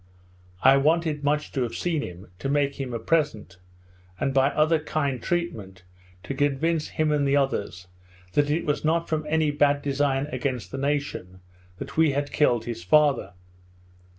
[0.63, 3.57] I wanted much to have seen him, to make him a present,
[4.19, 5.83] and, by other kind treatment,
[6.23, 7.85] to convince him and the others
[8.33, 11.39] that it was not from any bad design against the nation,
[11.77, 13.33] that we had killed his father.